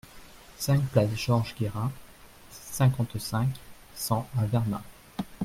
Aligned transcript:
cinq 0.57 0.81
place 0.87 1.13
Georges 1.15 1.53
Guérin, 1.53 1.91
cinquante-cinq, 2.49 3.49
cent 3.93 4.27
à 4.35 4.47
Verdun 4.47 4.81